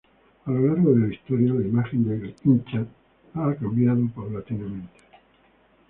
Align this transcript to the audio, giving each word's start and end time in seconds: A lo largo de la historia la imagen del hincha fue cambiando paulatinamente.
A 0.45 0.49
lo 0.51 0.65
largo 0.65 0.95
de 0.95 0.99
la 1.09 1.13
historia 1.13 1.53
la 1.53 1.61
imagen 1.61 2.03
del 2.03 2.33
hincha 2.43 2.83
fue 3.35 3.55
cambiando 3.57 4.11
paulatinamente. 4.15 4.99